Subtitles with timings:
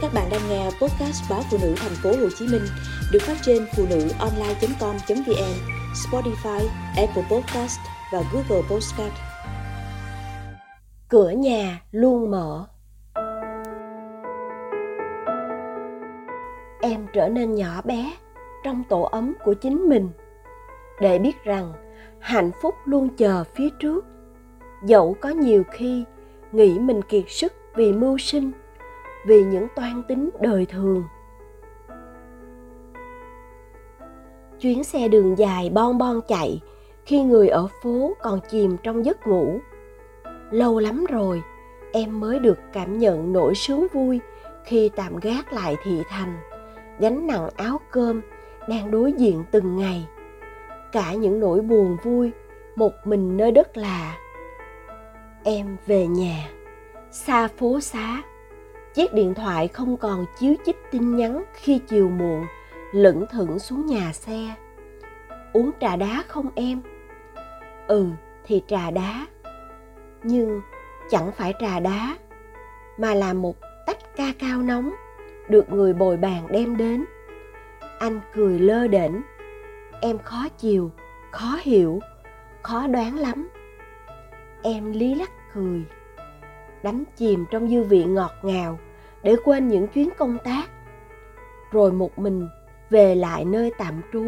[0.00, 2.62] Các bạn đang nghe podcast báo phụ nữ thành phố Hồ Chí Minh
[3.12, 5.54] được phát trên phụ nữ online.com.vn,
[5.94, 7.78] Spotify, Apple Podcast
[8.12, 9.12] và Google Podcast.
[11.08, 12.66] Cửa nhà luôn mở.
[16.80, 18.12] Em trở nên nhỏ bé
[18.64, 20.10] trong tổ ấm của chính mình
[21.00, 21.72] để biết rằng
[22.18, 24.04] hạnh phúc luôn chờ phía trước
[24.84, 26.04] dẫu có nhiều khi
[26.52, 28.52] nghĩ mình kiệt sức vì mưu sinh
[29.26, 31.04] vì những toan tính đời thường.
[34.60, 36.60] Chuyến xe đường dài bon bon chạy,
[37.06, 39.58] khi người ở phố còn chìm trong giấc ngủ.
[40.50, 41.42] Lâu lắm rồi,
[41.92, 44.20] em mới được cảm nhận nỗi sướng vui
[44.64, 46.36] khi tạm gác lại thị thành,
[46.98, 48.20] gánh nặng áo cơm
[48.68, 50.08] đang đối diện từng ngày.
[50.92, 52.30] Cả những nỗi buồn vui,
[52.76, 54.16] một mình nơi đất lạ.
[55.44, 56.50] Em về nhà,
[57.10, 58.22] xa phố xá
[58.98, 62.46] chiếc điện thoại không còn chiếu chích tin nhắn khi chiều muộn,
[62.92, 64.54] lững thững xuống nhà xe.
[65.52, 66.80] Uống trà đá không em?
[67.86, 68.06] Ừ
[68.44, 69.26] thì trà đá.
[70.22, 70.60] Nhưng
[71.10, 72.16] chẳng phải trà đá,
[72.98, 74.90] mà là một tách ca cao nóng
[75.48, 77.04] được người bồi bàn đem đến.
[77.98, 79.12] Anh cười lơ đễnh.
[80.00, 80.90] Em khó chiều,
[81.30, 82.00] khó hiểu,
[82.62, 83.48] khó đoán lắm.
[84.62, 85.82] Em lý lắc cười,
[86.82, 88.78] đánh chìm trong dư vị ngọt ngào
[89.22, 90.70] để quên những chuyến công tác.
[91.72, 92.48] Rồi một mình
[92.90, 94.24] về lại nơi tạm trú.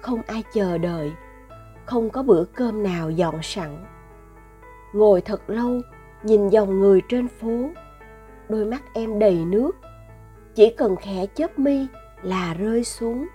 [0.00, 1.12] Không ai chờ đợi,
[1.84, 3.84] không có bữa cơm nào dọn sẵn.
[4.92, 5.80] Ngồi thật lâu,
[6.22, 7.70] nhìn dòng người trên phố.
[8.48, 9.76] Đôi mắt em đầy nước.
[10.54, 11.86] Chỉ cần khẽ chớp mi
[12.22, 13.26] là rơi xuống.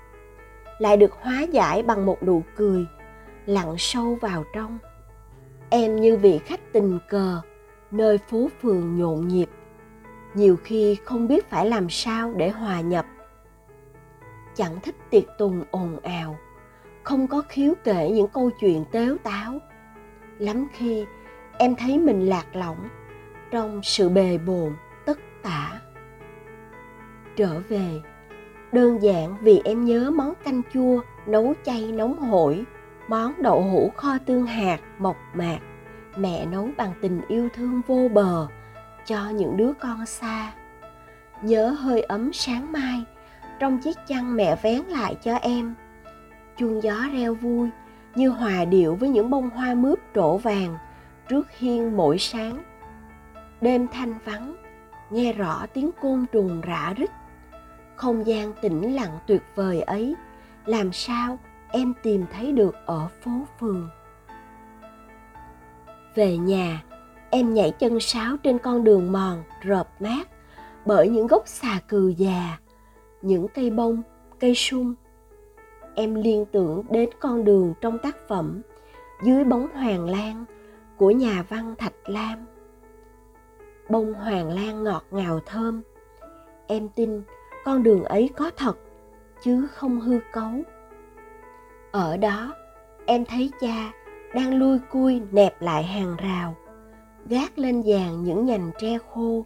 [0.80, 2.86] Lại được hóa giải bằng một nụ cười
[3.46, 4.78] lặn sâu vào trong.
[5.70, 7.42] Em như vị khách tình cờ
[7.92, 9.50] nơi phố phường nhộn nhịp
[10.34, 13.06] nhiều khi không biết phải làm sao để hòa nhập.
[14.56, 16.38] Chẳng thích tiệc tùng ồn ào,
[17.04, 19.60] không có khiếu kể những câu chuyện tếu táo.
[20.40, 21.06] Lắm khi
[21.58, 22.78] em thấy mình lạc lõng
[23.52, 24.74] trong sự bề bộn,
[25.06, 25.82] tất tả.
[27.36, 28.02] Trở về,
[28.72, 32.64] đơn giản vì em nhớ món canh chua nấu chay nóng hổi,
[33.08, 35.60] món đậu hũ kho tương hạt mộc mạc,
[36.18, 38.48] mẹ nấu bằng tình yêu thương vô bờ
[39.06, 40.54] cho những đứa con xa.
[41.42, 43.04] Nhớ hơi ấm sáng mai,
[43.60, 45.76] trong chiếc chăn mẹ vén lại cho em.
[46.58, 47.70] Chuông gió reo vui,
[48.16, 50.78] như hòa điệu với những bông hoa mướp trổ vàng
[51.30, 52.64] trước hiên mỗi sáng.
[53.62, 54.56] Đêm thanh vắng,
[55.10, 57.10] nghe rõ tiếng côn trùng rã rít.
[57.96, 60.16] Không gian tĩnh lặng tuyệt vời ấy,
[60.66, 61.40] làm sao
[61.72, 63.90] em tìm thấy được ở phố phường?
[66.16, 66.82] Về nhà
[67.34, 70.30] em nhảy chân sáo trên con đường mòn, rợp mát,
[70.86, 72.58] bởi những gốc xà cừ già,
[73.22, 74.02] những cây bông,
[74.40, 74.94] cây sung.
[75.96, 78.62] Em liên tưởng đến con đường trong tác phẩm
[79.24, 80.46] dưới bóng hoàng lan
[80.98, 82.46] của nhà văn thạch lam.
[83.90, 85.82] Bông hoàng lan ngọt ngào thơm.
[86.68, 87.22] Em tin
[87.66, 88.78] con đường ấy có thật,
[89.44, 90.52] chứ không hư cấu.
[91.92, 92.54] Ở đó,
[93.06, 93.92] em thấy cha
[94.36, 96.56] đang lui cui nẹp lại hàng rào
[97.26, 99.46] gác lên vàng những nhành tre khô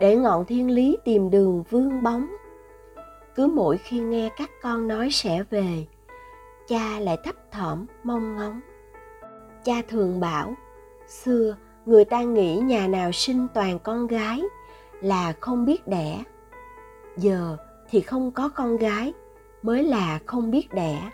[0.00, 2.26] để ngọn thiên lý tìm đường vương bóng.
[3.34, 5.86] Cứ mỗi khi nghe các con nói sẽ về,
[6.68, 8.60] cha lại thấp thỏm mong ngóng.
[9.64, 10.54] Cha thường bảo,
[11.08, 11.56] xưa,
[11.86, 14.42] người ta nghĩ nhà nào sinh toàn con gái
[15.00, 16.24] là không biết đẻ.
[17.16, 17.56] Giờ
[17.90, 19.12] thì không có con gái
[19.62, 21.10] mới là không biết đẻ.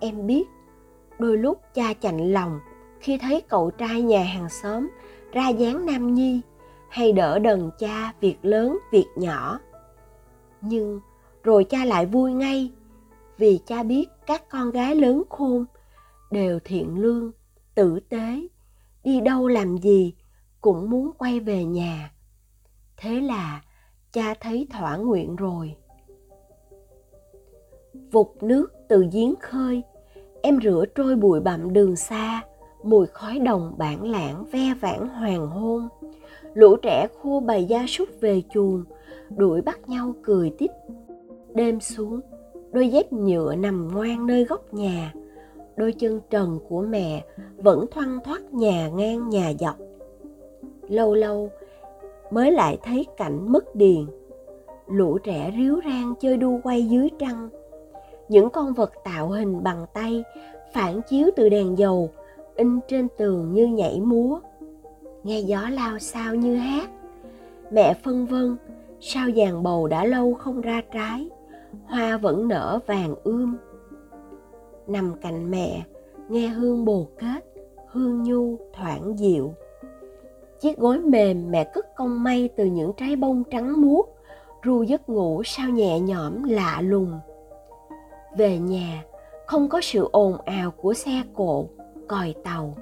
[0.00, 0.44] Em biết,
[1.18, 2.60] đôi lúc cha chạnh lòng
[3.02, 4.88] khi thấy cậu trai nhà hàng xóm
[5.32, 6.40] ra dáng nam nhi
[6.90, 9.58] hay đỡ đần cha việc lớn, việc nhỏ.
[10.60, 11.00] Nhưng
[11.42, 12.70] rồi cha lại vui ngay
[13.38, 15.64] vì cha biết các con gái lớn khôn
[16.30, 17.30] đều thiện lương,
[17.74, 18.48] tử tế,
[19.04, 20.14] đi đâu làm gì
[20.60, 22.12] cũng muốn quay về nhà.
[22.96, 23.62] Thế là
[24.12, 25.76] cha thấy thỏa nguyện rồi.
[28.12, 29.82] Vụt nước từ giếng khơi,
[30.42, 32.42] em rửa trôi bụi bặm đường xa
[32.82, 35.88] mùi khói đồng bản lãng ve vãn hoàng hôn.
[36.54, 38.84] Lũ trẻ khua bầy gia súc về chuồng,
[39.36, 40.70] đuổi bắt nhau cười tít.
[41.54, 42.20] Đêm xuống,
[42.72, 45.12] đôi dép nhựa nằm ngoan nơi góc nhà.
[45.76, 47.24] Đôi chân trần của mẹ
[47.56, 49.76] vẫn thoăn thoắt nhà ngang nhà dọc.
[50.88, 51.50] Lâu lâu
[52.30, 54.06] mới lại thấy cảnh mất điền.
[54.86, 57.48] Lũ trẻ ríu rang chơi đu quay dưới trăng.
[58.28, 60.24] Những con vật tạo hình bằng tay
[60.72, 62.10] phản chiếu từ đèn dầu
[62.56, 64.40] in trên tường như nhảy múa.
[65.22, 66.90] Nghe gió lao sao như hát.
[67.70, 68.56] Mẹ phân vân,
[69.00, 71.28] sao vàng bầu đã lâu không ra trái,
[71.86, 73.56] hoa vẫn nở vàng ươm.
[74.86, 75.82] Nằm cạnh mẹ,
[76.28, 77.44] nghe hương bồ kết,
[77.90, 79.54] hương nhu thoảng dịu.
[80.60, 84.08] Chiếc gối mềm mẹ cất công may từ những trái bông trắng muốt,
[84.62, 87.20] ru giấc ngủ sao nhẹ nhõm lạ lùng.
[88.36, 89.04] Về nhà,
[89.46, 91.66] không có sự ồn ào của xe cộ
[92.08, 92.74] còi tàu.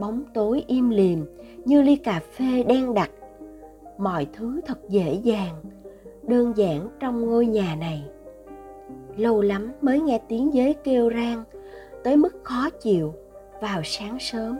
[0.00, 1.26] Bóng tối im lìm,
[1.64, 3.10] như ly cà phê đen đặc.
[3.98, 5.54] Mọi thứ thật dễ dàng,
[6.22, 8.04] đơn giản trong ngôi nhà này.
[9.16, 11.44] Lâu lắm mới nghe tiếng dế kêu rang,
[12.04, 13.14] tới mức khó chịu
[13.60, 14.58] vào sáng sớm.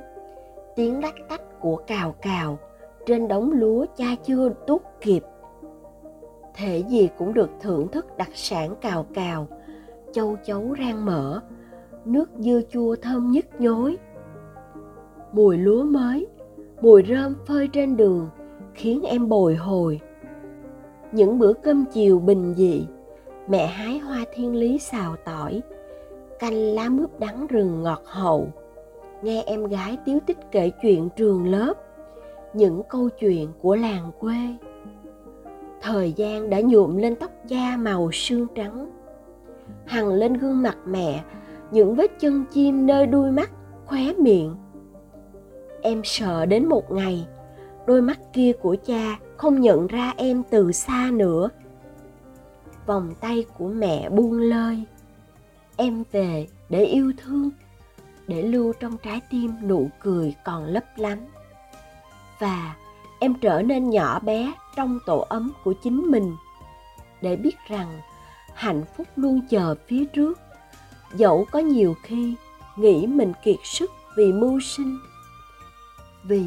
[0.76, 2.58] Tiếng lách tách của cào cào
[3.06, 5.22] trên đống lúa cha chưa tút kịp.
[6.54, 9.46] Thể gì cũng được thưởng thức đặc sản cào cào,
[10.12, 11.40] châu chấu rang mỡ
[12.04, 13.96] nước dưa chua thơm nhức nhối.
[15.32, 16.26] Mùi lúa mới,
[16.80, 18.28] mùi rơm phơi trên đường,
[18.74, 20.00] khiến em bồi hồi.
[21.12, 22.86] Những bữa cơm chiều bình dị,
[23.48, 25.62] mẹ hái hoa thiên lý xào tỏi,
[26.38, 28.48] canh lá mướp đắng rừng ngọt hậu.
[29.22, 31.74] Nghe em gái tiếu tích kể chuyện trường lớp,
[32.54, 34.36] những câu chuyện của làng quê.
[35.82, 38.90] Thời gian đã nhuộm lên tóc cha màu sương trắng,
[39.84, 41.24] hằng lên gương mặt mẹ
[41.70, 43.50] những vết chân chim nơi đuôi mắt
[43.86, 44.56] khóe miệng.
[45.82, 47.26] Em sợ đến một ngày,
[47.86, 51.48] đôi mắt kia của cha không nhận ra em từ xa nữa.
[52.86, 54.84] Vòng tay của mẹ buông lơi.
[55.76, 57.50] Em về để yêu thương,
[58.26, 61.26] để lưu trong trái tim nụ cười còn lấp lánh.
[62.38, 62.74] Và
[63.18, 66.36] em trở nên nhỏ bé trong tổ ấm của chính mình,
[67.22, 68.00] để biết rằng
[68.54, 70.38] hạnh phúc luôn chờ phía trước
[71.14, 72.34] dẫu có nhiều khi
[72.76, 74.98] nghĩ mình kiệt sức vì mưu sinh,
[76.22, 76.44] vì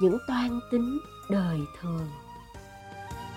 [0.00, 0.98] những toan tính
[1.30, 2.08] đời thường.